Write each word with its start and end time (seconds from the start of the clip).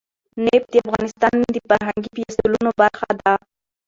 نفت 0.45 0.67
د 0.73 0.75
افغانستان 0.83 1.33
د 1.55 1.57
فرهنګي 1.69 2.09
فستیوالونو 2.17 2.71
برخه 2.81 3.09
ده. 3.21 3.33